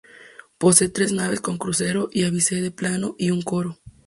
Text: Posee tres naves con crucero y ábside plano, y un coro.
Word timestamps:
Posee 0.57 0.89
tres 0.89 1.11
naves 1.13 1.41
con 1.41 1.59
crucero 1.59 2.09
y 2.11 2.23
ábside 2.23 2.71
plano, 2.71 3.13
y 3.19 3.29
un 3.29 3.43
coro. 3.43 3.77